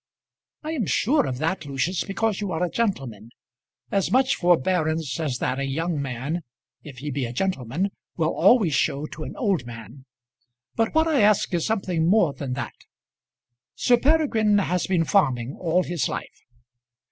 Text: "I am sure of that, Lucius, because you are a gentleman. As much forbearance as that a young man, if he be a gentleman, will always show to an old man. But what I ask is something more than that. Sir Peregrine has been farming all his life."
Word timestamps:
"I 0.63 0.71
am 0.71 0.87
sure 0.87 1.27
of 1.27 1.37
that, 1.37 1.67
Lucius, 1.67 2.03
because 2.03 2.41
you 2.41 2.51
are 2.51 2.63
a 2.63 2.71
gentleman. 2.71 3.29
As 3.91 4.09
much 4.09 4.35
forbearance 4.35 5.19
as 5.19 5.37
that 5.37 5.59
a 5.59 5.63
young 5.67 6.01
man, 6.01 6.41
if 6.81 6.97
he 6.97 7.11
be 7.11 7.27
a 7.27 7.31
gentleman, 7.33 7.91
will 8.17 8.33
always 8.33 8.73
show 8.73 9.05
to 9.05 9.23
an 9.25 9.35
old 9.37 9.67
man. 9.67 10.05
But 10.75 10.95
what 10.95 11.07
I 11.07 11.21
ask 11.21 11.53
is 11.53 11.67
something 11.67 12.07
more 12.07 12.33
than 12.33 12.53
that. 12.53 12.73
Sir 13.75 13.95
Peregrine 13.97 14.57
has 14.57 14.87
been 14.87 15.05
farming 15.05 15.55
all 15.59 15.83
his 15.83 16.09
life." 16.09 16.41